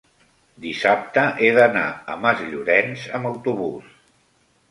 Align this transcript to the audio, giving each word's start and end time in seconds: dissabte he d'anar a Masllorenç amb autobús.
dissabte 0.61 1.25
he 1.43 1.51
d'anar 1.57 1.83
a 2.13 2.17
Masllorenç 2.23 3.03
amb 3.19 3.31
autobús. 3.35 3.93